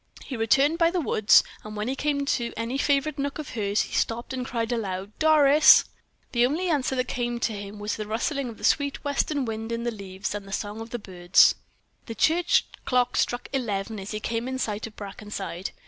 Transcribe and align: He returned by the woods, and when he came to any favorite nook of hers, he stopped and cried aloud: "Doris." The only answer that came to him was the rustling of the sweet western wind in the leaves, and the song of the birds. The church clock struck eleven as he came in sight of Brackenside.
He 0.25 0.35
returned 0.35 0.79
by 0.79 0.89
the 0.89 0.99
woods, 0.99 1.43
and 1.63 1.75
when 1.75 1.87
he 1.87 1.95
came 1.95 2.25
to 2.25 2.53
any 2.57 2.79
favorite 2.79 3.19
nook 3.19 3.37
of 3.37 3.49
hers, 3.49 3.81
he 3.83 3.93
stopped 3.93 4.33
and 4.33 4.43
cried 4.43 4.71
aloud: 4.71 5.11
"Doris." 5.19 5.85
The 6.31 6.43
only 6.43 6.69
answer 6.69 6.95
that 6.95 7.07
came 7.07 7.39
to 7.41 7.53
him 7.53 7.77
was 7.77 7.97
the 7.97 8.07
rustling 8.07 8.49
of 8.49 8.57
the 8.57 8.63
sweet 8.63 9.03
western 9.03 9.45
wind 9.45 9.71
in 9.71 9.83
the 9.83 9.91
leaves, 9.91 10.33
and 10.33 10.47
the 10.47 10.53
song 10.53 10.81
of 10.81 10.89
the 10.89 10.97
birds. 10.97 11.53
The 12.07 12.15
church 12.15 12.65
clock 12.83 13.15
struck 13.15 13.47
eleven 13.53 13.99
as 13.99 14.09
he 14.09 14.19
came 14.19 14.47
in 14.47 14.57
sight 14.57 14.87
of 14.87 14.95
Brackenside. 14.95 15.69